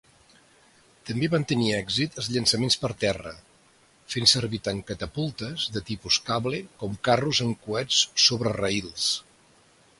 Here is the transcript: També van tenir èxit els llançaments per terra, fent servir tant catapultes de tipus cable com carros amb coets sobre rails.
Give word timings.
També 1.09 1.27
van 1.33 1.43
tenir 1.51 1.67
èxit 1.79 2.17
els 2.21 2.29
llançaments 2.35 2.77
per 2.85 2.91
terra, 3.03 3.33
fent 4.15 4.27
servir 4.33 4.61
tant 4.69 4.81
catapultes 4.89 5.69
de 5.77 5.85
tipus 5.93 6.21
cable 6.33 6.65
com 6.83 6.99
carros 7.11 7.43
amb 7.49 7.63
coets 7.69 8.03
sobre 8.31 8.59
rails. 8.61 9.11